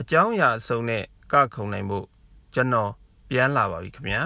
[0.00, 2.06] အကြောင်းအရာအစုံနဲ့ကခုံနိုင်ဖို့
[2.54, 2.90] ကျွန်တော်
[3.28, 4.22] ပြန်လာပါပြီခင်ဗျာ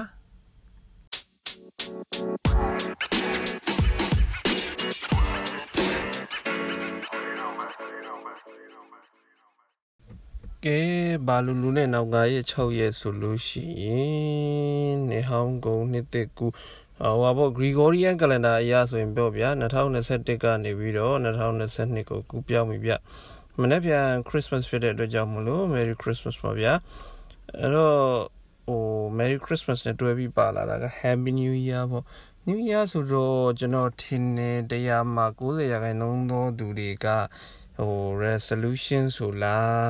[10.65, 10.81] ကဲ
[11.27, 16.47] ဘာလူလူနဲ့နောက်ကရဲ့6ရက်ဆိုလို့ရှိရင်နေဟောင်းကုန်နှစ်သက်ကူ
[17.01, 22.93] ဟိုပါပေါ့ Gregorian calendar အရဆိုရင်ပြောဗျာ2021ကနေပြီးတော့2022ကိုကူးပြောင်းပြီဗျ
[23.63, 26.73] မနေ့ပြန် Christmas ဖြစ်တဲ့အတွက်ကြောင့်မလို့ Merry Christmas ပါဗျာ
[27.61, 27.99] အဲ့တော့
[28.67, 28.83] ဟို
[29.19, 32.05] Merry Christmas နဲ့တွဲပြီးပါလာတာက Happy New Year ပေါ့
[32.47, 37.07] New Year ဆိုတော့ကျွန်တော်ထင်နေတရားမှာ90ရာခိုင်နှုန်းသောသူတွေက
[37.79, 39.87] ဟို resolution ဆိုလား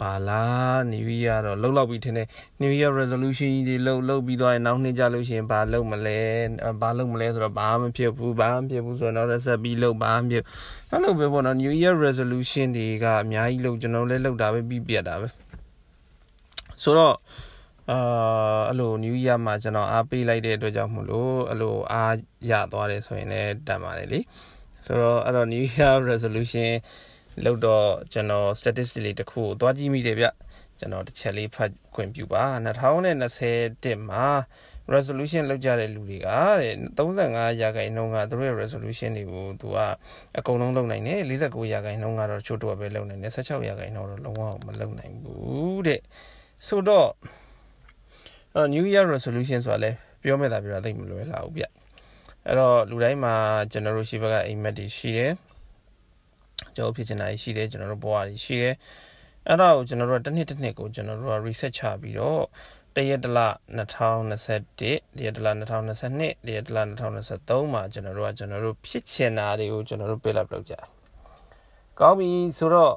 [0.00, 2.28] ပါလား New Year တော့လှုပ်လောက်ပြီးထင်တယ်
[2.62, 6.18] New Year resolution တွေလှုပ်လှုပ်ပြီးသွားရင်နောက်နှစ်ကြလို့ရှိရင်ဘာလှုပ်မလဲ
[6.80, 10.44] ဘာလှုပ်မလဲဆိုတော့ဘာမှမဖြစ်ဘူးဘာမှမဖြစ်ဘူးဆိုတော့နောက်ဆက်ပြီးလှုပ်ဘာမှမဖြစ်
[10.90, 15.28] အဲ့လိုပဲပေါ့နော် New Year resolution တွေကအများကြီးလှုပ်ကျွန်တော်လည်းလှုပ်တာပဲပြီးပြတ်တာပဲ
[16.82, 17.16] ဆိုတော့
[17.90, 17.98] အာ
[18.68, 22.14] အဲ့လို New Year မှာကျွန်တော်အားပေးလိုက်တဲ့အတွက်ကြောင့်မို့လို့အဲ့လိုအား
[22.50, 24.20] ရသွားတယ်ဆိုရင်လည်းတတ်ပါတယ်လေ
[24.86, 26.70] ဆိုတော့အဲ့တော့ New Year resolution
[27.44, 30.26] လောက်တော့ကျွန်တော် statistic လေးတစ်ခုကိုသွားကြည့်မိတယ်ဗျ
[30.78, 32.44] ကျွန်တော်တစ်ချက်လေးဖတ်ခွင့်ပြုပါ
[33.16, 34.26] 2021မှာ
[34.94, 36.28] resolution လောက်ကြတဲ့လူတွေက
[36.60, 39.78] တဲ့35ရာခိုင်နှုန်းကသူတို့ရဲ့ resolution တွေကိုသူက
[40.38, 46.00] အကုန်လုံးလုပ်နိုင်တယ်49ရာခိုင်နှုန်းကတော့ချို့တော့ပဲလုပ်နိုင်တယ်16ရာခိုင်နှုန်းတော့လုံးဝမလုပ်နိုင်ဘူးတဲ့
[46.66, 47.08] ဆိုတော့
[48.74, 49.90] new year resolution ဆိုတာလဲ
[50.22, 51.64] ပြောမဲ့တာပြောတာသိမလွယ်လာဘူးဗျ
[52.46, 53.34] အဲ့တော့လူတိုင်းမှာ
[53.72, 55.32] ကျွန်တော်တို့ရှိဘက်ကအိမ်မက်တွေရှိတယ်
[56.76, 58.74] ကျွန်တော်ဖြစ်ချင်တာရှိတယ်ကျွန်တော်တို့ဘဝတွေရှိတယ်
[59.48, 62.42] အဲ့ဒါကိုကျွန်တော်တို့တစ်နှစ်တစ်နှစ်ကိုကျွန်တော်တို့က reset ချပြီးတော့
[62.94, 63.38] တရက်တလ
[63.78, 70.74] 2021တရက်တလ2022တရက်တလ2023မှာကျွန်တော်တို့ကကျွန်တော်တို့ဖြစ်ချင်တာတွေကိုကျွန်တော်တို့ build up လုပ်ကြ
[72.00, 72.94] ကောင်းပြီဆိုတော့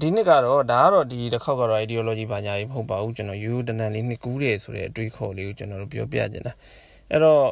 [0.00, 6.52] ဒီနှစ်ကတော့ဒါကတော့ဒီတစ်ခေါက်ကတော့ ideology ဘာညာကြီးမဟုတ်ပါဘူးကျွန်တော်ယူတနန်လေးနှစ်ကူးတယ်ဆိုတဲ့အတွေးခေါ်လေးကိုကျွန်တော်တို့ပြောပြချင်တာ
[7.10, 7.44] အဲ့တော့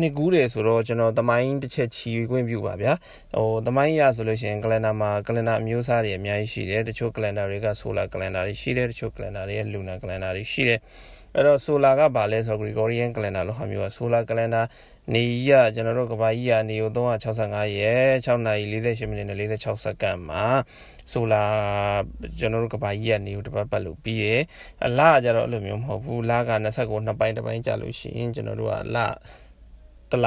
[0.00, 2.92] နှစ်ကူးတယ်ဆိုတော့ကျွန်တော်သမိုင်းတစ်ချက်ချီခွင့်ပြုပါဗျာ
[3.34, 10.80] ဟိုသမိုင်းရဆိုလို့ရှိရင်ကလန်ဒါမှာကလန်ဒါအမျိုးအစားတွေအများကြီးရှိတယ်တချို့ကလန်ဒါတွေကဆိုလာကလန်ဒါတွေရှိတယ်တချို့ကလန်ဒါတွေကလူနာကလန်ဒါတွေရှိတယ်
[11.34, 14.64] အဲ့တော့ solar ကဘာလဲဆိုတော့ Gregorian calendar လို့ဟာမျိုးက solar calendar
[15.12, 20.44] နေကြီးကကျွန်တော်တို့ကဘာကြီးကနေကို365ရက်6နာရီ48မိနစ်နဲ့46စက္ကန့်မှာ
[21.12, 21.48] solar
[22.38, 24.40] ကျွန်တော်တို့ကဘာကြီးကနေကိုတစ်ပတ်ပတ်လို့ပြီးရယ်
[24.84, 26.38] အလကကြတော့အဲ့လိုမျိုးမဟုတ်ဘူးလက
[26.76, 28.98] 29နှစ်ပိုင်းတစ်ပိုင်းကြာလို့ရှိရင်ကျွန်တော်တို့ကလ
[30.12, 30.26] တလ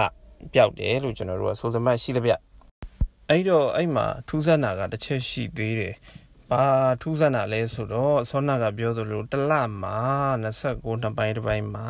[0.54, 2.34] ပျောက်တယ်လို့ကျွန်တော်တို့ကဆိုစမတ်ရှိတဲ့ဗျ
[3.30, 5.96] အဲ့တော့အဲ့မှာထူးဆန်းတာကတစ်ချက်ရှိသေးတယ်
[6.50, 6.64] ဘာ
[7.02, 9.98] ထူးဆန်းတာလဲဆိုတော့ဆောနာကပြောသလိုတလမှာ
[10.44, 11.88] 29နှစ်ပိုင်းတစ်ပိုင်းမှာ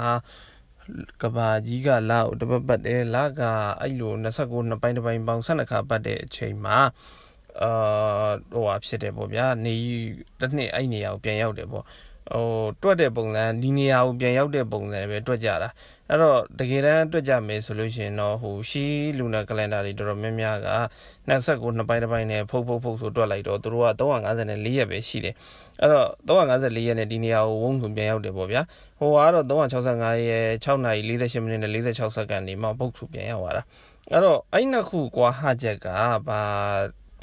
[1.22, 3.42] ကဘာကြီးကလာကိုတပတ်ပတ်တယ်လာက
[3.82, 6.78] အဲ့လို29နှစ်ပိုင်းတစ်ပိုင်းပေါင်း12ခါပတ်တဲ့အချိန်မှာ
[7.62, 9.76] အာဟိုဟာဖြစ်တယ်ပေါ့ဗျာနေ
[10.40, 11.86] တစ်နှစ်အဲ့နေရာကိုပြန်ရောက်တယ်ပေါ့
[12.30, 12.46] ဟို
[12.82, 15.70] တွက်တဲ့ပုံစံဒီနေရာကိုပြန်ရောက်တဲ့ပုံစံပဲတွက်ကြတာ
[16.10, 18.86] အဲ့တော့တကယ်တမ်းတွက်ကြမယ်ဆိုလို့ရှိရင်တော့ဟိုရှီ
[19.18, 20.70] လူနာကလန်ဒါတွေတော်တော်များများက
[21.30, 25.36] 29နှစ်ပိုင်းတစ်ပိုင်းနဲ့ဖုတ်ဖုတ်ဖုတ်ဆိုတွက်လိုက်တော့သူတို့က354ရက်ပဲရှိတယ်
[25.82, 28.62] အဲ့တော့354ရက်နဲ့ဒီနေရာကိုဝုန်းဆိုပြန်ရောက်တယ်ပေါ့ဗျာ
[29.00, 33.64] ဟိုကတော့365ရက်6နာရီ48မိနစ်နဲ့46စက္ကန့်နေမှပုတ်ဆိုပြန်ရောက်လာတာ
[34.12, 35.88] အဲ့တော့အဲ့နှစ်ခုကွာဟချက်က
[36.28, 36.42] ဘာ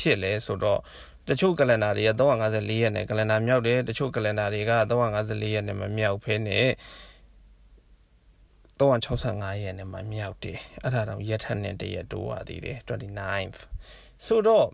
[0.00, 0.80] ဖြစ်လဲဆိုတော့
[1.28, 6.66] တချို့ကလန်ဒါတွေက354ရက်နဲ့ကလန်ဒါမြောက်တယ်တချို့ကလန်ဒါတွေက354ရက်နဲ့မမြောက်ဖဲနဲ့
[8.80, 13.60] 365ရက်နဲ့မှမြောက်တယ်အဲ့ဒါတော့ရက်ထက်နဲ့တရက်တိုးရသေးတယ် 29th
[14.26, 14.66] ဆိုတော့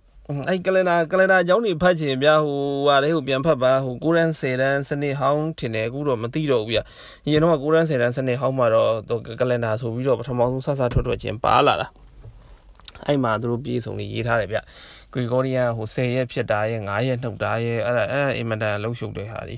[0.48, 6.82] အဲ့ကလန်ဒါကလန်ဒါအကြောင်းတွေဖတ်ချင်ဗျာဟိုဟာလေဟိုပြန်ဖတ်ပါဟိုကိုရန်10တန်းစနစ်ဟောင်းထင်တယ်အခုတော့မသိတော့ဘူးဗျာ
[7.26, 11.88] အရင်တော့ကိုရန်10တန်းစနစ်ဟောင်းမှာတော့ကလန်ဒါဆိုပြီးတော့ပထမဆုံးဆဆထွက်ထွက်ချင်းပါလာတာ
[13.06, 14.59] အဲ့မှာသူတို့ပြေးဆုံးလေးရေးထားတယ်ဗျ
[15.14, 19.56] Gregorian ဟို10ရက်ဖြစ်တာရဲ့9ရက်နှုတ်တာရဲ့အဲ့ဒါအဲ့အင်မတန်လှုပ်ရှုပ်တဲ့ဟာဒီ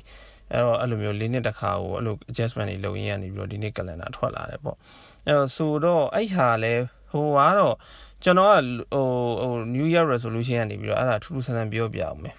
[0.53, 4.77] အဲ့တော့အဲ့လိုမျိုးလေးနှစ်တစ်ခါကိုအဲ့လို adjustment တွေလုပ်ရင်းကနေပြီးတော့ဒီနေ့ calendar ထွက်လာတယ်ပေါ့
[5.25, 6.75] အဲ့တော့ဆိုတော့အဲ့ဟာလဲ
[7.11, 7.77] ဟိုကတော့
[8.25, 8.59] ကျွန်တော်က
[8.93, 9.06] ဟို
[9.41, 12.34] ဟို New Year resolution ကနေပြီးတော့အဲ့ဒါထူးထူးဆန်းဆန်းပြောပြအောင်မယ်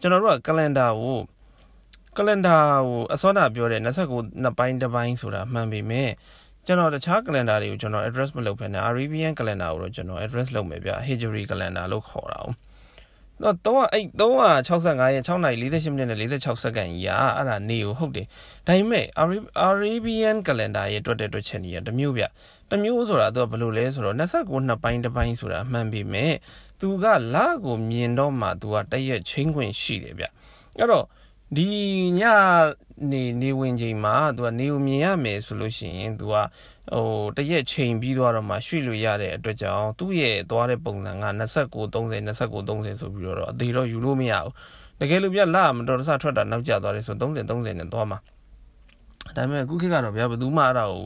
[0.00, 1.18] ကျွန်တော်တို့က calendar ကို
[2.16, 6.10] calendar ကိုအစောတာပြောတဲ့29နှစ်ပိုင်းတစ်ပိုင်းဆိုတာမှန်ပေမဲ့
[6.65, 12.47] ကျွန်တော်တခြား calendar တွေကိုကျွန်တော် address မလုပ်ဘဲနဲ့ Arabian calendar ကိုတော့ကျွန်တော် address လုပ်မယ်ဗျ Hijri calendar လို့ခေါ်တာ哦
[13.43, 18.27] တော့တော့အဲ့365ရက်6နာရီ48မိနစ်နဲ့46စက္ကန့်ကြီးอ่ะအဲ့ဒါနေကိုဟုတ်တယ်
[18.67, 19.05] ဒါပေမဲ့
[19.69, 22.23] Arabian calendar ရဲ့တွက်တဲ့တွက်ချက်ကြီးอ่ะတမျိုးဗျ
[22.71, 26.33] တမျိုးဆိုတာသူကဘယ်လိုလဲဆိုတော့29နှစ်ပိုင်းတစ်ပိုင်းဆိုတာအမှန်ပေမဲ့
[26.81, 27.05] သူက
[27.35, 30.25] လကိုမြင်တော့မှသူကတရက်ချင်းခွင့်ရှိတယ်ဗျ
[30.77, 31.05] အဲ့တော့
[31.54, 31.68] ဒီ
[32.18, 32.22] ည
[33.10, 36.34] နေနေဝင်ချိန်မှာသူကနေကိုမြင်ရမယ်ဆိုလို့ရှိရင်သူက
[36.92, 37.06] ဟို
[37.36, 44.52] တရက်ချိန်ပြီးသွားတော့မှရွှေ့လို့ရတဲ့အတွက်ကြောင့်သူ့ရဲ့သွားတဲ့ပုံစံက29 30 29 30ဆိုပြီးတော့အသေးတော့ယူလို့မရဘူး
[45.00, 48.18] တကယ်လို့ပြလာမတော်တဆထွက်တာနောက်ကျသွားတယ်ဆို30 30နဲ့သွားမှာ
[49.36, 51.04] ဒါပေမဲ့အခုခေတ်ကတော့ဗျာဘယ်သူမှအဲ့ဒါကို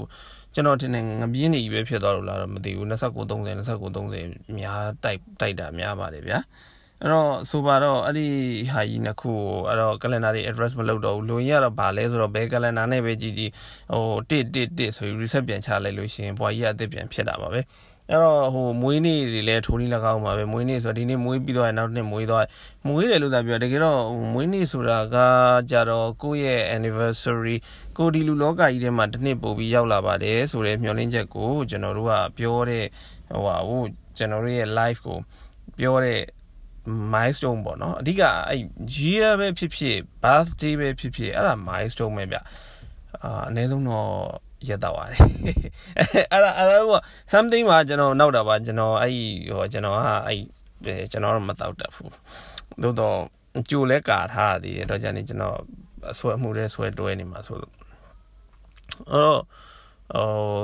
[0.54, 6.38] ကျွန်တော်ထင်တယ်ငပြင်းနေကြီးပဲဖြစ်သွားလို့လားတော့မသိဘူး29 30 29 30များတိုက်တိုက်တာများပါတယ်ဗျာ
[7.02, 8.26] အဲ့တော့ဆိုပါတော့အဲ့ဒီ
[8.72, 13.52] ဟာကြီးနှစ်ခုကိုအဲ့တော့ calendar တွေ address မလုပ်တော့ဘူးလူရင်းကတော့ဗာလဲဆိုတော့ဘယ် calendar နဲ့ပဲကြည့်ကြည့်
[13.92, 17.60] ဟိုတစ်တစ်တစ်ဆိုပြီး reset ပြန်ချလိုက်လို့ရှိရင်ဘွာကြီးအသစ်ပြန်ဖြစ်တာပါပဲ
[18.10, 22.46] အဲ့တော့ဟိုမွေးနေ့တွေလည်းထိုးနီး၎င်းပါပဲမွေးနေ့ဆိုတော့ဒီနေ့မွေးပြီးတော့နောက်နေ့မွေးသွား
[22.86, 24.00] မွေးတယ်လို့သာပြောတကယ်တော့
[24.32, 25.16] မွေးနေ့ဆိုတာက
[25.70, 27.56] ကြတော့ကိုယ့်ရဲ့ anniversary
[27.96, 32.84] ကိုဒီလူလောကကြီးထဲမှာတစ်နှစ်ပို့ပြီးရောက်လာပါတယ်ဆိုတဲ့မျှော်လင့်ချက်ကိုကျွန်တော်တို့ကပြောတဲ့
[33.30, 33.82] ဟိုဟာဟို
[34.18, 35.18] ကျွန်တော်တို့ရဲ့ live ကို
[35.78, 36.20] ပြောတဲ့
[36.86, 38.60] milestone ပေါ့နော်အဓိကအဲ့
[38.96, 42.36] year ပဲဖြစ်ဖြစ် birthday ပဲဖြစ်ဖြစ်အဲ့ဒါ milestone ပဲဗျ
[43.24, 44.10] အာအနည်းဆုံးတော့
[44.68, 45.20] ရက်တော့ပါတယ်
[46.32, 46.92] အဲ့ဒါအဲ့ဒါက
[47.32, 49.12] something မှာကျွန်တော်နောက်တာပါကျွန်တော်အဲ့
[49.50, 50.40] ဟိုကျွန်တော်ကအဲ့
[51.12, 52.12] ကျွန်တော်တော့မတောက်တတ်ဘူး
[52.82, 53.16] သို့တော့
[53.70, 55.56] ကြိုလဲကာထားသေးတယ်တော့ကြာနေကျွန်တော်
[56.18, 57.72] ဆွဲမှုတဲ့ဆွဲတွဲနေမှာဆိုလို့
[59.10, 59.42] အဲ့တော့
[60.14, 60.62] ဟို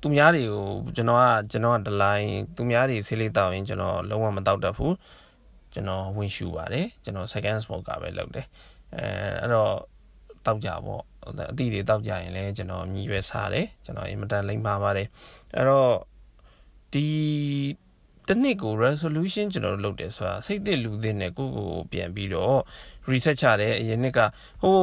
[0.00, 0.66] သူများတွေကို
[0.96, 4.94] ကျွန်တော်ကကျွန်တော်ကဒလိုင်းသူများတွေဆေးလေးတောက်ရင်ကျွန်တော်လုံးဝမတောက်တတ်ဘူး
[5.72, 8.46] ကျွန်တော်ဝင်ရှူပါတယ်ကျွန်တော် second smoker ပဲလုပ်တယ်
[8.94, 9.06] အဲ
[9.40, 9.72] အဲ့တော့
[10.46, 11.02] တောက်ကြပေါ့
[11.50, 15.08] အသီးတွေတောက်ကြရင်လည်းကျွန်တော်မြည်ရွယ်စားတယ်ကျွန်တော်အင်မတန်လိမ့်ပါပါတယ်
[15.56, 15.92] အဲ့တော့
[16.92, 17.06] ဒီ
[18.28, 22.56] တနစ်ကို resolution ကျွန်တော်တို့လုပ်တယ်ဆိုတာစိတ်သစ်လူသစ်နဲ့ကိုကိုပြန်ပြီးတော့
[23.10, 24.18] research ချတယ်အရင်နှစ်က
[24.62, 24.76] ဟို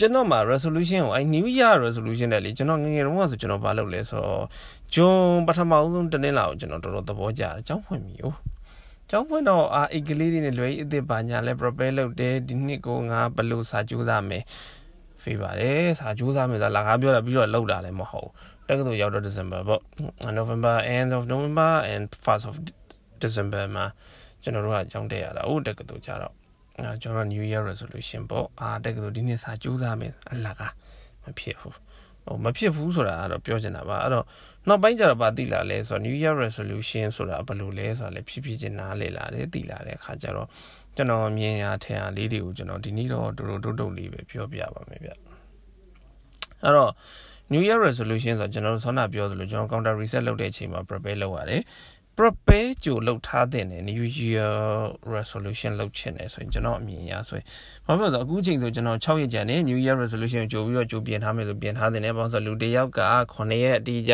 [0.00, 4.44] ကျွန်တော်မှာ resolution ကိုအဲ new year resolution နဲ့လေကျွန်တော်ငငယ်တုန်းကဆိုကျွန်တော်မလုပ်လဲဆိုတော့
[4.94, 8.26] ဂျွန်ပထမဆုံးတနင်္လာကိုကျွန်တော်တော်တော်သဘောကျတယ်အကြောင်းဖွင့်ပြီ哦
[9.10, 14.42] ကျောင်းဖွင့်တော့အာအိတ်ကလေးတွေနဲ့လွယ်အစ်စ်ပါညာလဲ prepare လုပ်တယ်ဒီနှစ်ကိုငါဘယ်လိုစာကြိုးစားမယ်
[15.22, 18.28] ဖေးပါတယ်စာကြိုးစားမယ်ဆိုတာလာကားပြောတာပြီးတော့လောက်တာလည်းမဟုတ်
[18.68, 19.80] တက္ကသိုလ်ရောက်တော့ December ပေါ့
[20.38, 22.54] November end of November and first of
[23.22, 23.86] December မှာ
[24.42, 26.32] ကျွန်တော်တို့ကကျောင်းတက်ရတာဟုတ်တက္ကသိုလ်ကြတော့
[26.78, 30.72] အဲကျွန်တော် New Year resolution ပေါ့အာတက္ကသိုလ်ဒီနှစ်စာကြိုးစားမယ်အလကား
[31.24, 31.76] မဖြစ်ဘူး
[32.24, 34.24] ဟိုမဖြစ်ဘူးဆိုတာကတော့ပြောချင်တာပါအဲ့တော့
[34.68, 40.48] နောက်ပိုင်းကျတော့ဗာသိလာလဲဆိုတော့ New Year resolution ဆိုတာဘယ်လိုလဲဆိုတာလည်းဖြစ်ဖြစ်ချင်းနားလေလာတယ်သိလာတဲ့အခါကျတော့
[40.96, 45.18] ကျွန်တော်မြင်ရထင်ရလေးတွေကိုကျွန်တော်ဒီနေ့တော့တူတူတုတ်တုတ်လေးပဲပြောပြပါမယ်ဗျအဲ့
[46.76, 46.92] တော့
[47.52, 51.62] New Year resolution ဆိုတော့ကျွန်တော်တို့ဆောနာပြောသလိုကျွန်တော် counter reset လုပ်တဲ့အချိန်မှာ prepare လုပ်ရတယ်
[52.16, 54.52] prepare ကြိုလုပ်ထားတဲ့ New Year
[55.14, 57.46] resolution လုပ်ချင်တယ်ဆိုရင်ကျွန်တော်အမြင်အရဆိုရင်
[57.86, 63.00] ဘာဖြစ်လို့လဲအခုချိန်ဆိုကျွန်တော်6ရက်ကြာနေ New Year resolution ကြိုပြီးတော့ကြိုပြင်ထားမယ်ဆိုပြင်ထားတယ်ねဘာလို့ဆိုလူတစ်ယောက်က
[63.34, 64.12] 9ရက်အတိအကျ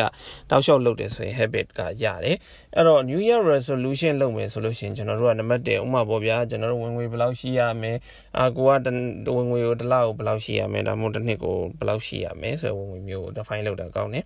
[0.49, 2.37] တောက်လျှောက်လုပ်တယ်ဆိုရင် habit ကရတယ်
[2.75, 7.97] အဲ့တော့ New Year resolution လုပ်မယ်ဆိုလို့ရှိရင်ကျွန်တော်တို့ကနံပါတ်1ဥမာပေါ့ဗျာကျွန်တော်တို့ဝင်ငွေဘယ်လောက်ရှိရမယ်
[8.37, 8.69] အာကိုက
[9.37, 14.25] ဝင်ငွေကိုတစ်လကိုဘယ်လောက်ရှိရမယ်ဒါမှမဟုတ်တစ်နှစ်ကိုဘယ်လောက်ရှိရမယ်ဆိုဝင်ငွေမျိုး define လုပ်တာကောင်းတယ်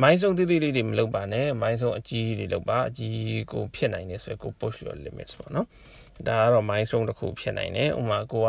[0.00, 3.16] မိုင်းဆုံးသေးသေးလေးတွေမလုပ်ပါနဲ့မိုင်းဆုံးအကြီးတွေလုပ်ပါအကြီး
[3.52, 5.66] ကိုဖြစ်နိုင်တယ်ဆိုရင်ကို push your limits ပေါ့နော်
[6.28, 8.48] ဒါကတော့ milestone တစ်ခုဖြစ်နိုင်တယ်ဥမာကိုက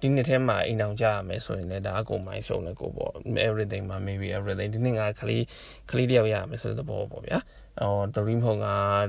[0.00, 3.12] ဒီနှစ်ထဲမှာအိမ်အောင်ကြရမယ်ဆိုရင်လည်းဒါကို milestone နဲ့ကိုပေါ့
[3.48, 5.42] everything မှာ maybe everything ဒီနှစ်ကခလေး
[5.90, 7.38] ခလေးတယောက်ရရမယ်ဆိုတဲ့သဘောပေါ့ဗျာ
[7.80, 8.66] ဟော dream ဟုတ်က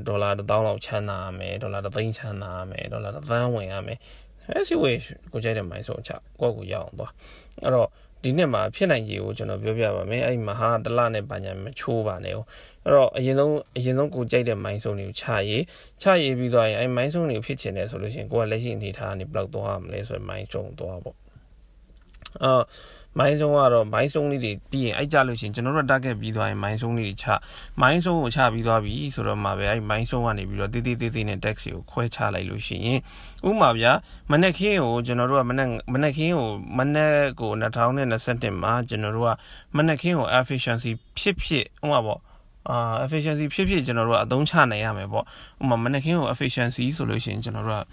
[0.08, 4.00] ဒေါ်လာ1000လောက်ချမ်းသာရမယ်ဒေါ်လာ3000ချမ်းသာရမယ်ဒေါ်လာ1000ဝင်ရမယ်
[4.50, 5.00] အဲစီဝေး
[5.32, 6.12] ကိုကြိုက်တဲ့ milestone ချ
[6.42, 7.14] ကိုယ့်ကိုရအောင်သွား
[7.64, 7.90] အဲ့တော့
[8.24, 12.48] ဒီနှစ်မှာဖြစ်နိုင်ခြေကိုကျွန်တော်ပြောပြပါမယ်အဲ့မဟာတလနဲ့ပါညာမချိုးပါနဲ့ဟုတ်
[12.86, 15.64] အဲ့တော့အရင်ဆုံးအရင်ဆုံးကိုကြိုက်တဲ့မိုင်းဆုံးတွေကိုချရေး
[16.02, 21.18] ချရေးပြီးသွားရင်အဲ့မိုင်းဆုံးတွေကိုဖြစ်ချင်တယ်ဆိုလို့ရှိရင်ကိုကလက်ရှိအနေထားကနေဘယ်လောက်သွားမလဲဆိုရင်မိုင်းဆုံးသွားပေါ့
[22.44, 22.64] အော်
[23.18, 27.26] မိုင်းဆုံးကတော့မိုင်းဆုံးလေးတွေပြီးရင်အဲ့ကြလို့ရှိရင်ကျွန်တော်တို့ target ပြီးသွားရင်မိုင်းဆုံးလေးတွေချ
[27.82, 33.00] မိုင်းဆုံးကိုချပြီးသွားပြီဆိုတော့မှပဲအဲ့မိုင်းဆုံးကနေပြီးတော့တေးသေးသေးသေးနဲ့ tax ကိုခွဲချလိုက်လို့ရှိရင်
[33.48, 33.92] ဥမာဗျာ
[34.32, 39.30] မနက်ခင်းကိုကျွန်တော်တို့ကမနက်မနက်ခင်းကိုမနက်ကို2021မှာကျွန်တော်တို့က
[39.78, 42.20] မနက်ခင်းကို efficiency ဖြစ်ဖြစ်ဥမာပေါ့
[42.70, 42.76] အာ
[43.06, 45.26] efficiency ဖြစ်ဖြစ်ကျွန်တော်တို့ကအသုံးချနိုင်ရမယ်ပေါ့
[45.62, 47.84] ဥမာမနက်ခင်းကို efficiency ဆိုလို့ရှိရင်ကျွန်တော်တို့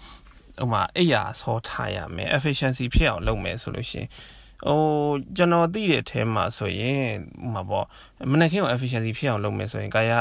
[0.59, 4.07] ကဥမာအိယာဆောထားရမယ် efficiency ဖြစ်အောင်လုပ်မယ်ဆိုလို့ရှိရင်
[4.67, 4.79] ဟို
[5.37, 7.03] ကျွန်တော်သိတဲ့အထဲမှာဆိုရင်
[7.41, 7.85] ဟိုမှာပေါ့
[8.31, 10.11] မနက်ခင်းကို efficiency ဖြစ်အောင်လုပ်မယ်ဆိုရင်ကာယ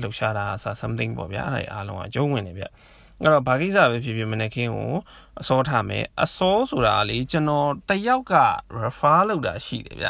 [0.00, 4.92] လှုပ်ရှားတာအစား something ပေါ့ဗျာအဲ့ဒါအားလုံးကကျုံးဝင်နေဗျအဲ့တော့ဘာကိစ္စပဲဖြစ်ဖြစ်မနက်ခင်းကို
[5.40, 8.34] အစောထားမယ်အစောဆိုတာလေကျွန်တော်တယောက်က
[8.82, 10.06] refer လုပ်တာရှိတယ်ဗျ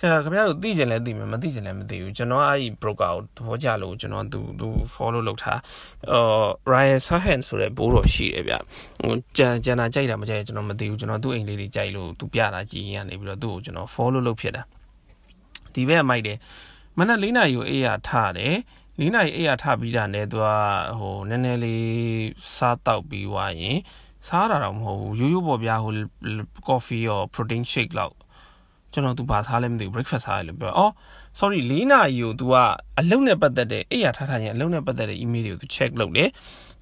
[0.00, 5.60] ခင်ဗျားတို့သိကြလဲသိမယ်မသိကြလဲမသိဘူးကျွန်တော်အဲ့ဒီ broker ကိုသဘောကျလို့ကျွန်တော်သူသူ follow လုပ်ထား
[6.10, 8.54] အော် Ryan Sahan ဆိုတဲ့ဘိုးတော်ရှိတယ်ဗျ
[9.02, 14.62] ဟိုကြံကြံတာကြိုက်တာမကြိုက်ကျွန်တော်မသိဘူးကျွန်တော်သူ့အိမ်လေးတွေကြိုက်လို့သူပြတာကြည်ရင်ကနေပြီးတော့သူ့ကိုကျွန်တော် follow လုပ်ဖြစ်တာ
[15.74, 16.38] ဒီဘက်မိုက်တယ်
[16.98, 18.54] မနက်၄နာရီကိုအေးရထားတယ်
[19.00, 20.46] ၄နာရီအေးရထားပြီးတာနဲ့သူက
[20.98, 21.86] ဟိုနည်းနည်းလေး
[22.56, 23.78] စားတောက်ပြီးွားရင်
[24.28, 25.92] စားတာတော့မဟုတ်ဘူးရိုးရိုးပေါ်ပြဟို
[26.68, 28.14] coffee ရော protein shake လောက်
[28.93, 30.93] ကျွန်တော် तू ဘာစားလဲမသိဘူး breakfast စားရလို့ပြောအော်
[31.39, 32.53] sorry ၄နာရီကို तू က
[32.99, 36.29] အလုပ်နဲ့ပတ်သက်တဲ့အိယာထားထားရင်အလုပ်နဲ့ပတ်သက်တဲ့ email တွေကို तू check လုပ်တယ်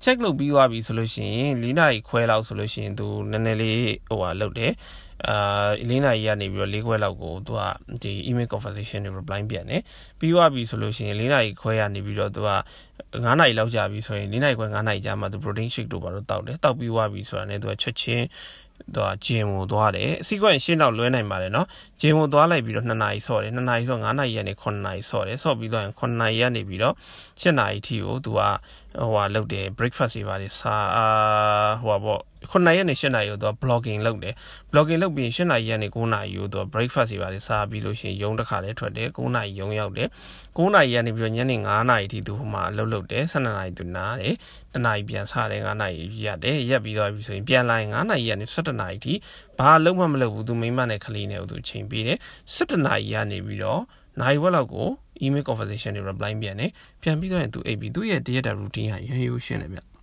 [0.04, 3.78] check လုပ်ပြီးသွားပြီဆိုလို့ရှိရင်၄နာရီခွဲလောက်ဆိုလို့ရှိရင် तू နည်းနည်းလေး
[4.10, 4.72] ဟိုဟာလုပ်တယ်
[5.28, 7.62] အာ၄နာရီကနေပြီးတော့၄ခွဲလောက်ကိုသူက
[8.02, 9.82] ဒီ email conversation တွေ reply ပြန်တယ်
[10.20, 12.50] ပြီးသွားပြီဆိုလို့ရှိရင်၄နာရီခွဲရနေပြီးတော့သူက
[13.26, 18.26] 9နာရီလောက်ကြာပြီဆိုရင်၄နာရီခွဲ9နာရီကြာမှသူ protein shake တို့ဘာလို့တောက်တယ်တောက်ပြီးသွားပြီဆိုတာနဲ့သူကချက်ချင်း
[18.95, 21.67] သူကဂျင်ကိုသွားတယ်အစီကွင့်ရှင်းတော့လွဲနိုင်ပါတယ်နော်
[22.01, 26.95] ဂျင်ကိုသွားလိုက်ပြီးတော့2နာရီဆော့တယ်2နာရီဆော့9နာရီကနေ9နာရီဆော့တယ်ဆော့ပြီးတော့9နာရီကနေပြီးတော့
[27.41, 28.41] 7နာရီထိကိုသူက
[29.01, 31.07] ဟိုဟာလုပ်တယ် breakfast တွေပါတယ်စာအာ
[31.83, 32.21] ဟိုဟာပေါ့
[32.53, 34.35] 9ရက်နဲ့10နာရီကိုသူက blogging လုပ်တယ်
[34.71, 40.09] blogging လုပ်ပြီး10နာရီကနေ9နာရီကိုသူက breakfast တွေပါတယ်စားပြီးလို့ရှိရင်ရုံးတစ်ခါလဲထွက်တယ်9နာရီရုံးရောက်တယ်
[40.59, 44.35] 9နာရီကနေပြီးတော့ညနေ9နာရီထိသူဟိုမှာအလုပ်လုပ်တယ်12နာရီသူနားတယ်
[44.75, 49.15] 1နာရီပြန်စားတယ်9နာရီရတယ်ရက်ပြီးတော့ပြီဆိုရင်ပြန်လာရင်9နာရီကနေ17နာရီထိ
[49.59, 52.19] ဘာလုံးမှမလုပ်ဘူးသူမိမနဲ့ကလေးနဲ့သူချိန်ပေးတယ်
[52.57, 53.83] 17နာရီကနေပြီးတော့
[54.21, 54.89] နိုင်ဝက်လောက်ကို
[55.25, 56.71] email conversation တွေ reply ပြန်တယ်
[57.03, 59.96] ပြန်ပြီးတော့ရင်သူအိပ်ပြီးသူ့ရဲ့တရက်တာ routine ဟာရန်ရိုးရှင်းတယ်ဗျ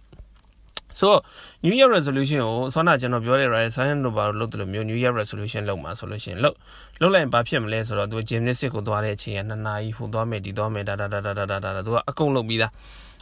[0.99, 1.21] ဆိုတော့
[1.63, 6.55] New Year resolution ကိုဆောနာကျွန်တော်ပြောတဲ့ right science တို့ဘာလို့လုပ်တယ်လို့မျိုး New Year resolution လုပ်မှာဆိုလို့ရှိရင်လုပ်
[7.01, 12.71] လုပ်လိုက်ရင်ဘာဖြစ်မလဲဆိုတော့သူ gymnastic ကိုသွားတဲ့အချိန်က2နာရီဟိုသွားမယ်ဒီသွားမယ်ဒါဒါဒါဒါဒါဒါသူကအကုန်လုပ်ပြီးသား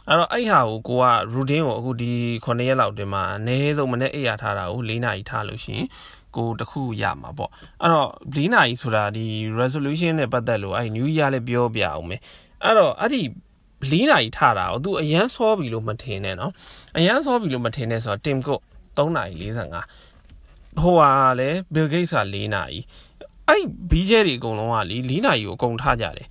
[0.08, 2.12] အဲ့တော့အဲ့ဟာကိုကိုက routine ကိုအခုဒီ
[2.44, 5.86] 9ရက်လောက်အတွင်းမှာအနည်းဆုံးမနေ့အိပ်ရထားတာကို4နာရီထားလို့ရှိရင်
[6.36, 7.50] ကိုတခုရမှာပေါ့
[7.80, 9.26] အဲ့တော့၄နာရီဆိုတာဒီ
[9.60, 12.20] resolution နဲ့ပတ်သက်လို့အဲ့ new year လည်းပြောပြအောင်မယ်
[12.64, 13.22] အဲ့တော့အဲ့ဒီ
[13.90, 16.52] ၄နာရီထတာကို तू အရန်စောပြီလို့မထင်နဲ့နော်
[16.98, 18.62] အရန်စောပြီလို့မထင်နဲ့ဆိုတော့ Tim Cook
[18.96, 21.10] 3နာရီ45ဟိုဟာ
[21.40, 22.78] လေ Bill Gates က4နာရီ
[23.48, 26.28] အဲ့ BJ တွေအကုန်လုံးကလေ4နာရီကိုအကုန်ထားကြတယ်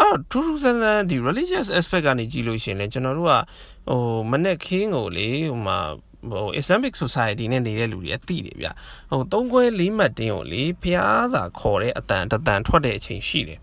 [0.00, 3.34] အဲ့ထူးထူးဆန်းဆန်းဒီ religious aspect ကနေကြည့်လို့ရှင်လေကျွန်တော်တို့က
[3.88, 5.78] ဟိုမနေ့ခင်းကိုလေဟိုမှာ
[6.30, 8.68] ဟို Islamic Society နဲ့နေတဲ့လူတွေအသိတယ်ဗျ
[9.10, 13.60] ဟိုသုံးခွဲလေးမှတ်တင်းကိုလေဖျားစာခေါ်တဲ့အတန်တတန်ထွက်တဲ့အချိန်ရှိတယ်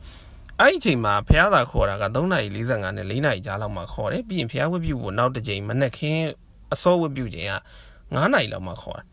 [0.61, 6.23] အဲ့ဒီအချိန်မှာဖျားစာခေါ်တာက3:45နဲ့4:00ကြားလောက်မှခေါ်တယ်ပြီးရင်ဖျားဝတ်ပြုဖို့နောက်တစ်ချိန်မနက်ခင်း
[6.73, 7.53] အစောဝတ်ပြုချိန်က
[8.13, 9.05] 9:00လောက်မှခေါ်တာ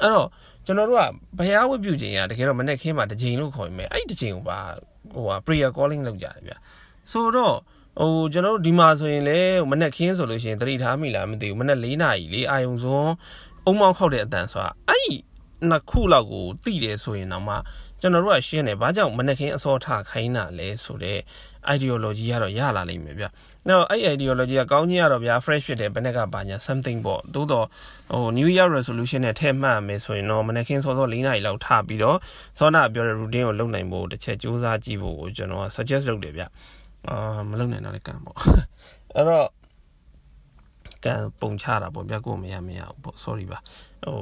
[0.00, 0.28] အဲ့တော့
[0.66, 1.04] ကျွန်တော်တို့က
[1.38, 4.58] ဘုရားဝတ်ပြုချိန်ကတကယ်တော့မနေ့ခင်းမှာတစ်ချိန်လို့ခေါ်ရင်အဲ့ဒီတစ်ချိန်ကိုပါ
[5.14, 6.52] ဟိုဟာ prayer calling လုပ်ကြတယ်ဗျ
[7.12, 7.56] ဆိုတော့
[8.00, 9.38] ဟိုကျွန်တော်တို့ဒီမှာဆိုရင်လေ
[9.70, 13.12] မနေ့ခင်းဆိုလို့ရှိရင်တတိထားမိလားမသိဘူးမနေ့၄နာရီလေအာယုံစွန်း
[13.66, 15.14] အုံမောင်းခောက်တဲ့အတန်ဆိုတာအဲ့ဒီ
[15.70, 17.54] နှစ်ခုလောက်ကိုတိတယ်ဆိုရင်တော့မှ
[18.06, 21.20] ကျွန်တော်တို့ကရှင်းတယ်ဘာကြောင့်မနေ့ခင်းအစောထခိုင်းတာလဲဆိုတော့
[21.74, 23.24] ideology ကတော့ရလာလိမ့်မယ်ဗျ။
[23.68, 27.66] နောက်အဲ့ ideology ကကောင်းချင်းကတော့ဗျာ fresh ဖြစ်တယ်ဘယ်နဲ့ကပါညာ something ပေါ့။သို့တော့
[28.12, 32.16] ဟို new year resolution နဲ့ထည့်မှတ်မယ်ဆိုရင်တော့မနေ့ခင်းစောစော၄နာရီလောက်ထပြီးတော့
[32.58, 36.42] စောနာပြောတဲ့ routine ကိုလုပ်နိုင်ဖို့တစ်ချက်စူးစမ်းကြည့်ဖို့ကိုကျွန်တော်က suggest လုပ်တယ်ဗျ။
[37.08, 37.16] အာ
[37.48, 38.36] မလုပ်နိုင်တော့လည်းကံပေါ့။
[39.16, 39.46] အဲ့တော့
[41.04, 43.58] ကံပုံချတာပေါ့ဗျာကိုမရမရဘူးပေါ့ sorry ပါ
[44.04, 44.18] ဟို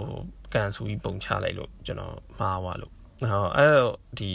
[0.54, 4.32] ကံဆူကြီးပုံချလိုက်လို့ကျွန်တော်မှားသွားလို့ ဟောအဲ့တော့ဒီ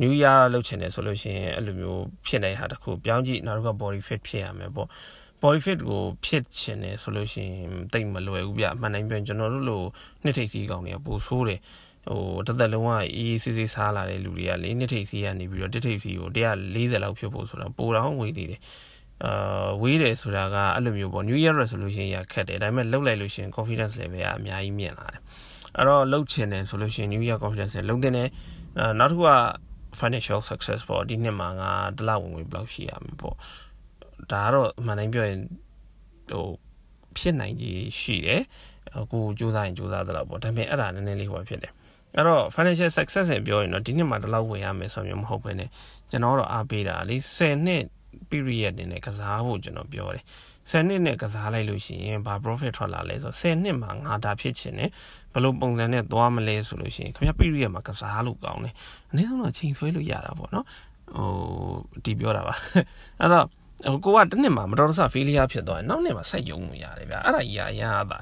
[0.00, 4.88] new year လုပ်ချင်တယ်ဆိုလို့ရှိရင်အဲ့လိုမျိုးဖြစ်နေတာတခုပြောင်းကြည့်နောက်တစ်ခါ body fit ဖြစ်ရမယ်ပေါ့
[5.42, 9.82] body fit ကိုဖြစ်ချင်တယ်ဆိုလို့ရှိရင်တိတ်မလွယ်ဘူးဗျအမှန်တိုင်းပြောရင်ကျွန်တော်တို့လို
[10.22, 11.60] နှစ်ထိပ်စီးကောင်တွေကပိုဆိုးတယ်
[12.08, 18.60] ဟိုတသက်လုံးကအေးအေးဆေးဆေးစားလာတဲ့လူတွေကလေနှစ်ထိပ်စီးကနေပြီးတော့တစ်ထိပ်စီးကို140လောက်ဖြစ်ဖို့ဆိုတာပိုတော့ဝေးသေးတယ်
[19.24, 25.22] အာဝေးတယ်ဆိုတာကအဲ့လိုမျိုးပေါ့ new year resolution ရခက်တယ်ဒါပေမဲ့လှုပ်လိုက်လို့ရှိရင် confidence level ကအများကြီးမြင့်လာတယ်
[25.76, 28.28] အဲ့တော့လှုပ်ချင်တယ်ဆိုလို့ရှိရင် new year confidence လှုပ်တဲ့နဲ့
[28.98, 29.32] နောက်တစ်ခုက
[30.00, 33.36] financial success ပေါ့ဒီနှစ်မှာငါတလဝင်ဝင်ဘယ်လောက်ရှိရမလဲပေါ့
[34.32, 35.40] ဒါကတော့အမှန်တိုင်းပြောရင်
[36.32, 36.46] ဟို
[37.18, 38.42] ဖြစ်နိုင်ကြီးရှိတယ်
[39.12, 41.72] ကိုစူးစမ်းရင်စူးစမ်းသလောက်ပေါ့ဒါပေမဲ့အဲ့ဒါနည်းနည်းလေးဟိုဖြစ်တယ်
[42.16, 45.62] အဲ့တော့ financial success နဲ့ပြောရင်တော့ဒီနှစ်မှာတလောက်ဝင်ရမယ်ဆိုမျိုးမဟုတ်ဘဲね
[46.10, 47.82] ကျွန်တော်တော့အားပေးတာလေ10နှစ်
[48.30, 50.24] period နေနဲ့ကစားဖို့ကျွန်တော်ပြောတယ်
[50.70, 54.90] 10နှစ်နဲ့ကစားလိုက်လို့ရှိရင်ဘာ profit ထွက်လာလဲဆိုတော့10နှစ်မှာငါဒါဖြစ်ချင်တယ်
[55.32, 58.74] ဘယ်လိုပုံစံနဲ့သွားမလဲဆိုလို့ရှိရင်ခင်ဗျ period မှာကစားလို့ကောင်းတယ်
[59.10, 60.66] အနည်းဆုံးတော့ချိန်ဆွဲလို့ရတာပေါ့နော်
[61.16, 61.28] ဟို
[62.04, 62.54] ဒီပြောတာပါ
[63.20, 63.46] အဲ့တော့
[63.92, 68.18] ဟိုကိုကတစ်နှစ်မှာမတော်တဆ failure ဖြစ်သွားရင်နောက်နှစ်မှာဆက်ယုံလို့ရတယ်ဗျအဲ့ဒါကြီးအရာသာ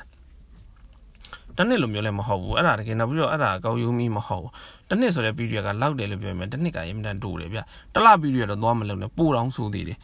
[1.57, 4.53] တနှစ်လိုမျိုးလည်းမဟုတ်ဘူးအဲ့ဒါတကယ်နောက်ပြီးတော့အဲ့ဒါကောက်ယူမိမဟုတ်ဘူး
[4.91, 7.59] တနှစ်ဆိုတဲ့ period ကလောက်တယ်လို့ပြောရင်တနှစ်ကရင်းတန်တူတယ်ဗျ
[7.95, 9.99] တလ period တော့သွားမလုံးနဲ့ပို့တောင်းဆိုသေးတယ်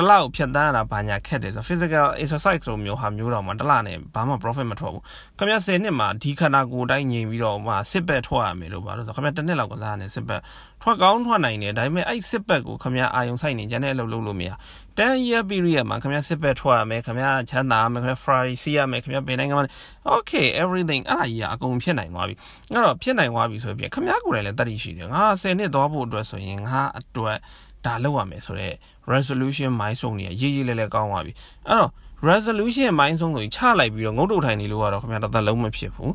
[0.00, 5.02] တလကိုဖြတ်တန်းရတာဘာညာခက်တယ်ဆို physical exercise လိုမျိုးဟာမျိုးတော့မှတလနဲ့ဘာမှ profit မထွက်ဘူး
[5.38, 10.40] ခင်ဗျ10နှစ်မှာဒီခန္ဓာကိုယ်တိုင်းငြိမ်ပြီးတော့မှစစ်ဘက်ထွက်ရမယ်လို့ပါလို့ဆိုခင်ဗျတစ်နှစ်လောက်ကစားနေစစ်ဘက်
[10.82, 14.50] ထွက်ကောင်းထွက်နိုင်တယ်ဒါပေမဲ့အဲ့စစ်ဘက်ကိုခင်ဗျအာယုံဆိုင်နေကြတဲ့အလုပ်လုပ်လို့မရ
[14.98, 19.64] 10 year period မှာခင်ဗျစစ်ဘက်ထွက်ရမယ်ခင်ဗျချမ်းသာရမယ်ခင်ဗျ Friday စီးရမယ်ခင်ဗျဘယ်နိုင်ငံမှာ
[20.14, 22.34] okay everything အဲ့ဒါကြီးကအကုန်ဖြစ်နိုင်သွားပြီ
[22.72, 27.36] အဲ့တော့ဖြစ်နိုင်သွားပြီဆိုရင်ခင်ဗျကိုယ်တိုင်လည်းတတ်သိရှိတယ်ငါ10နှစ်သွားဖို့အတွက်ဆိုရင်ငါအတွက်
[27.88, 28.74] ဒါလုပ်ရမယ်ဆိုတော့
[29.12, 31.32] resolution milestone တွေရေးရေးလဲလဲကောင်းသွားပြီ
[31.68, 31.90] အဲ့တော့
[32.30, 36.12] resolution milestone ဆိုရင်ချလိုက်ပြီးတော့ငုတ်တုတ်ထိုင်နေလို့ကတော့ခင်ဗျာတသက်လုံးမဖြစ်ဘူး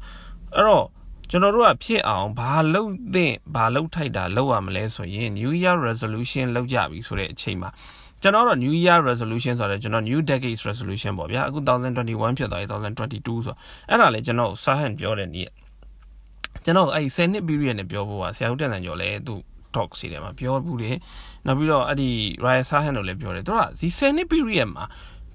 [0.56, 0.86] အဲ့တော့
[1.30, 7.70] ကျွန်တော်တို့ကဖြစ်အောင်ဘာလုပ်သင့်ဘာလုပ်ထိုက်တာလုပ်ရမလဲဆိုရင် New Year resolution လုပ်ကြပြီဆိုတဲ့အချိန်မှာ
[8.22, 13.56] ကျွန်တော်တော့ New Year resolution ဆိုတော့ကျွန်တော် New Decade resolution ပေါ့ဗျာအခု2021ဖြစ်သွားပြီ2022ဆို
[13.90, 15.50] အဲ့ဒါလေကျွန်တော်စာဟန်ပြောတဲ့နေ့
[16.66, 19.36] ကျွန်တော်အဲ့10နှစ် period နဲ့ပြောဖို့ပါဆရာဦးတန်တန်ကျော်လည်းသူ
[19.76, 20.98] talk စီတယ်မှာပြောဘူးတယ်
[21.46, 22.10] နောက်ပြီးတော့အဲ့ဒီ
[22.46, 24.86] Ryan Sahan တို့လည်းပြောတယ်သူကဒီ10နှစ် period မှာ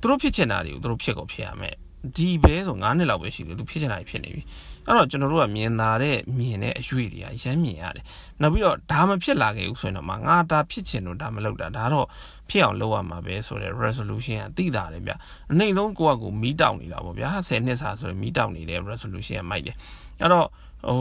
[0.01, 1.77] သူတို့ဖြစ်ချင်တာတွေကိုသူတို့ဖြစ်ကုန်ဖြစ်ရမယ်
[2.17, 4.43] ဒီဘဲဆို9နှစ်လောက်ပဲရှိတယ်သူဖြစ်ချင်တာဖြစ်နေပြီ
[4.87, 8.05] အဲ့တော့ကျွန်တော်တို့ကမြင်သာတဲ့မြင်တဲ့အရွေတွေကရမ်းမြင်ရတယ်
[8.41, 12.07] နောက်ပြီးတော့ဒါမဖြစ်လာခဲ့ဘူးဆိုရင်တော့ငါဒါဖြစ်ချင်လို့ဒါမလုပ်တာဒါတော့
[12.51, 15.13] ဖြစ်အောင်လုပ်ရမှာပဲဆိုတဲ့ resolution ကသိတာတယ်ဗျ
[15.51, 19.77] အနှိမ့်ဆုံးကိုကကိုမီးတောက်နေတာပေါ့ဗျာ10နှစ်စာဆိုရင်မီးတောက်နေတဲ့ resolution ကမိုက်တယ်
[20.21, 20.47] အဲ့တော့
[20.87, 21.01] ဟို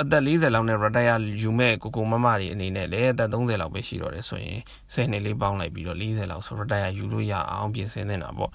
[0.00, 4.60] အသက်40လောက်နဲ့ retire ယူမဲ့ကိုကိုမမတွေအနေနဲ့လည်းအသက်30လောက်ပဲရှိတော့တယ်ဆိုရင်
[4.94, 8.50] 10နှစ်လေးပေါင်းလိုက်ပြီးတော့40လောက်ဆို retire ယူလို့ရအောင်ပြင်ဆင်နေတာပေါ့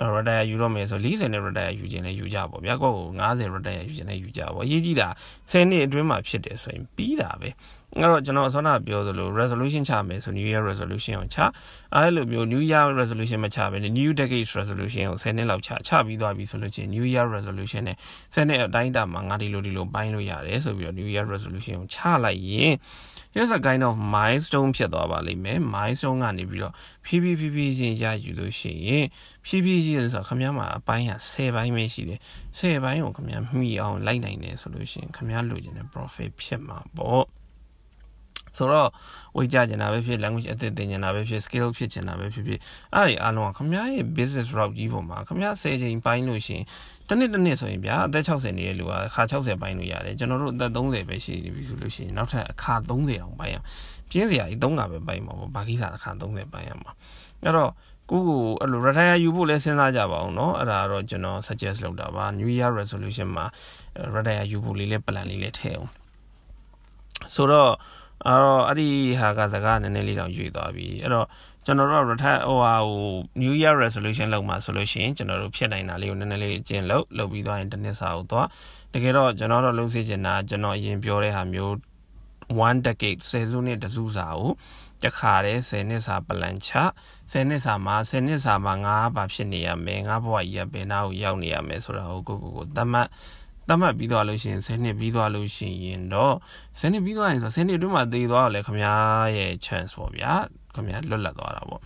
[0.00, 5.08] အဲ့ retire ယူတော့မယ်ဆို40နဲ့ retire ယူခြင်းလည်းယူကြပေါ့ဗျာကိုကို50 retire ယူခြင်းလည်းယူကြပေါ့အရေးကြီးတာ
[5.50, 7.50] 10နှစ်အတွင်းမှာဖြစ်တယ်ဆိုရင်ပြီးတာပဲ
[7.94, 11.38] အဲ့တော့ကျွန်တော်ဆောနာပြောသလို resolution ချမယ်ဆို new year resolution ကိုချ
[11.94, 17.96] အဲ့လိုမျိုး new year resolution မချဘဲ new decade resolution ကို10နှစ်လောက်ချချပြီးသွားပြီဆိုလို့ချင်း new year resolution နဲ့
[18.34, 22.72] 10နှစ်အတိုင်းအတာမှာငါဒီလိုဒီလိုပိုင်းလို့ရတယ်ဆိုပြီးတော့ new year resolution ကိုချလိုက်ရင်
[23.34, 26.72] here's a kind of milestone ဖြစ်သွားပါလိမ့်မယ် milestone ကနေပြီးတော့
[27.04, 29.06] ဖြည်းဖြည်းဖြည်းဖြည်းချင်းရယူလို့ရှိရင်
[29.46, 32.20] ဖြည်းဖြည်းချင်းဆိုတော့ခမည်းမှာအပိုင်းဟာ10ပိုင်းပဲရှိတယ်
[32.58, 37.35] 10ပိုင်းကိုခမည်းမှီအောင်လိုက်နိုင်တယ်ဆိုလို့ရှိရင်ခမည်းလိုချင်တဲ့ profit ဖြစ်မှာပေါ့
[38.57, 38.89] ဆိုတော့
[39.37, 42.59] ဝေကြကျင်တာပဲဖြစ် language အသစ်သင်ကျင်တာပဲဖြစ် skill ဖြစ်ကျင်တာပဲဖြစ်ဖြစ်
[42.95, 46.65] အဲ့ဒီအားလုံးကခမရဲ့ business route ကြီးပေါ်မှာခမ10ချိန်ပိုင်းလို့ရှိရင်
[47.07, 53.57] တစ်နှစ်တစ်နှစ်ဆိုရင်ဗျာအသက်60နေတဲ့လူကအခါ60ပိုင်းလို့ရတယ်ကျွန်တော်တို့အသက်30ပဲရှိနေပြီဆိုလို့ရှိရင်နောက်ထပ်အခါ30တောင်ပိုင်းရ
[54.09, 56.91] ပြင်းစရာကြီး3ကပဲပိုင်းမှာပေါ့ဘာကိစ္စအခါ30ပိုင်းရမှာ
[57.43, 57.71] အဲ့တော့
[58.09, 63.45] ကိုကိုအဲ့လို retire ယူဖို့လဲစဉ်းစားကြပါအောင်เนาะအဲ့ဒါတော့ကျွန်တော် suggest လုပ်တာပါ new year resolution မှာ
[64.15, 65.89] retire ယူဖို့လေးလဲ plan လေးလဲထည့်အောင်
[67.35, 67.71] ဆိုတော့
[68.24, 68.88] အဲ့တော့အဲ့ဒီ
[69.20, 71.26] ဟာကစကားနည်းနည်းလေးတော့ရွေသွားပြီအဲ့တော့
[71.64, 73.06] ကျွန်တော်တို့ retire ဟိုဟာဟို
[73.42, 78.48] new year resolution လုပ်မှာဆိုလို့ရှိရင်ကျွန်တော်တို့ဖြစ်နိုင်တာလေးကိုနည်းနည်းလေးအကျင့်လုပ်လုပ်ပြီးသွားရင်တစ်နှစ်စာကိုသွား
[78.94, 81.72] တကယ်တော့ကျွန်တော်တို့လုပ်စေချင်တာကျွန်တော်အရင်ပြောတဲ့ဟာမျိုး
[82.68, 84.52] 1 decade ဆယ်စုနှစ်တစုစာကို
[85.04, 86.70] တခါတည်း10နှစ်စာပလန်ချ
[87.32, 93.08] 10နှစ်စာမှာ10နှစ်စာမှာငါဘာဖြစ်နေရမယ်ငါဘဝကြီးရဘယ်နာကိုရောက်နေရမယ်ဆိုတာကိုကိုကိုကိုသတ်မှတ်
[93.68, 96.34] သတ်မှတ်ပြီးသွားလို့ရှိရင်10နှစ်ပြီးသွားလို့ရှိရင်တော့
[96.78, 100.32] 10နှစ်ပြီးသွားရင်ဆို10နှစ်အတွင်းမှာသေသွားတော့လေခမားရဲ့ chance ပေါ့ဗျာ
[100.74, 101.80] ခမားလွတ်လပ်သွားတာပေါ့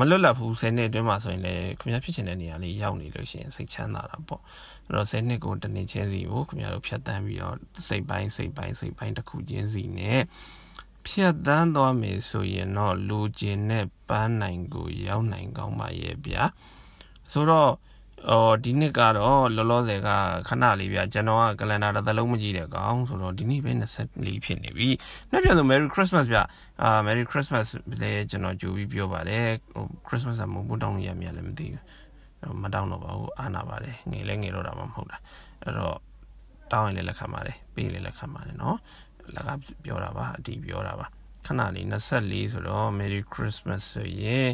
[0.00, 4.42] မလွတ်လပ်ဘူး10နှစ်အတွင်းမှာဆိုရင်လေခမားဖြစ်ချင်တဲ့နေရာလေးရောက်နေလို့ရှိရင်စိတ်ချမ်းသာတာပေါ့
[4.86, 7.56] အဲ့တော့10နှစ်ကိုတနေ့ချင်းစီကိုခမားတို့ဖြတ်တန်းပြီးတော့
[7.88, 10.20] စိတ်ပိုင်းစိတ်ပိုင်းစိတ်ပိုင်းတစ်ခုချင်းစီနဲ့
[11.06, 16.42] ဖြတ်တန်းသွားမယ်ဆိုရင်တော့လူကျင်တဲ့ပန်းနိုင်ကိုရောက်နိုင်ကောင်းပါရဲ့ဗျာ
[17.32, 17.72] ဆိုတော့
[18.28, 20.08] အော်ဒီနှစ်ကတော့လောလောဆယ်က
[20.48, 23.72] ခဏလေးဗျကျွန်တော်ကကလန်ဒါတစ်သလုံးမကြည့်တဲ့ကောင်ဆိုတော့ဒီနေ့ပဲ
[24.06, 24.88] 24ဖြစ်နေပြီ။
[25.30, 26.38] နောက်ပြန်ဆို Merry Christmas ဗျ
[26.82, 27.66] အာ Merry Christmas
[28.00, 31.82] လည်းကျွန်တော်ကြိုပြီးပြောပါတယ်ဟို Christmas ကမဟုတ်ဘူးတောင်းရမြလည်းမသိဘူး။
[32.62, 35.16] မတောင်းတော့ပါဘူးအာနာပါတယ်ငယ်လဲငယ်တော့တာမှမဟုတ်တာ။
[35.64, 35.96] အဲ့တော့
[36.72, 38.76] တောင်းရင်လည်းလက်ခံပါတယ်ပေးလည်းလက်ခံပါတယ်နော်။
[39.34, 39.50] လက်က
[39.84, 41.06] ပြောတာပါအတီးပြောတာပါ။
[41.46, 44.48] ခဏလေး24ဆိုတော့ Merry Christmas ဆိုရင်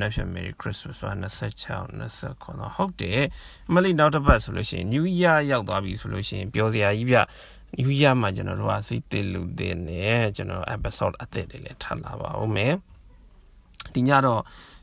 [0.00, 3.22] နောက်ဖြစ် Merry Christmas ဆို26 29ဟုတ်တယ်
[3.68, 7.16] အမလေးနောက်တစ်ပတ်ဆိုလို့ရှိရင် New Year ရောက်သွားပြီဆိုလို့ရှိရင်ပြောစရာကြီးပြ
[7.78, 12.74] New Year မှာကျွန်တော်တို့ကစိတ်တည်လူတဲ့နဲ့ကျွန်တော် episode အသစ်တွေလည်းထပ်လာပါဦးမယ်
[13.94, 14.42] ဒီညတော့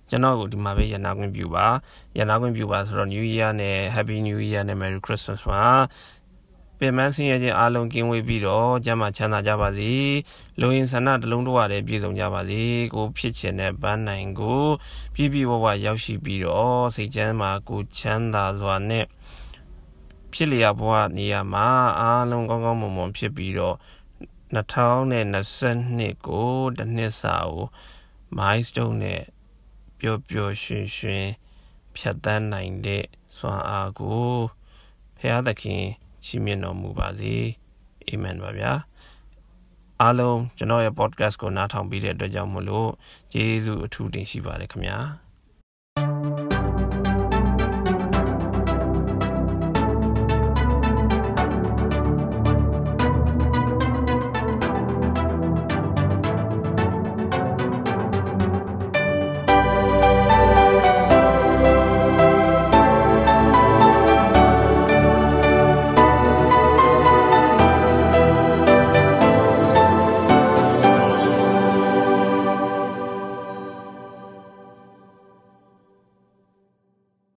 [0.10, 1.68] ကျွန်တော်ကိုဒီမှာပဲရနာခွင့်ပြုပါ
[2.18, 5.64] ရနာခွင့်ပြုပါဆိုတော့ New Year နဲ့ Happy New Year နဲ့ Merry Christmas ပါ
[6.80, 9.94] ပင်မဆင်းရဲခြင်းအားလုံးကင်းဝေးပြီးတော့ကျမ်းမာချမ်းသာကြပါစေ
[10.60, 14.64] လူရင်းဆန္ဒတလုံးတော့ရတယ်ပြည့်စုံကြပါစေကိုဖြစ်ချင်တဲ့ပန်းနိုင်ကို
[15.14, 19.06] ပြည့်ပြည့်ဝဝရောက်ရှိပြီးတော့စိတ်ချမ်းသာကိုချမ်းသာစွာနဲ့
[20.34, 21.68] ဖြစ်လျက်ဘဝနေရာမှာ
[22.00, 23.76] အားလုံးကောင်းကောင်းမွန်မွန်ဖြစ်ပြီးတော့
[24.56, 27.68] 2022ကိုတစ်နှစ်စာကို
[28.38, 29.24] milestone နဲ့
[30.00, 31.28] ပျော်ပျော်ရွှင်ရွှင်
[31.96, 33.06] ဖြတ်သန်းနိုင်တဲ့
[33.38, 34.34] စွမ်းအားကို
[35.18, 35.86] ဖရာသခင်
[36.26, 37.34] ချီးမြှင့်တော်မူပါစေ
[38.08, 38.72] အာမင်ပါဗျာ
[40.02, 42.90] အားလုံးကျွန်တော်ရဲ့ podcast ကိုနားထောင်ပြီးတဲ့အတွက်ကြောင့်မလို့
[43.34, 44.98] ကျေးဇူးအထူးတင်ရှိပါတယ်ခင်ဗျာ